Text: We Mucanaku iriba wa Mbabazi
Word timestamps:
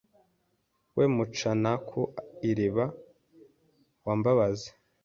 We 0.95 1.03
Mucanaku 1.15 2.01
iriba 2.49 2.85
wa 4.05 4.13
Mbabazi 4.19 4.69